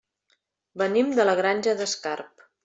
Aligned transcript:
Venim 0.83 1.11
de 1.19 1.27
la 1.31 1.35
Granja 1.41 1.77
d'Escarp. 1.83 2.49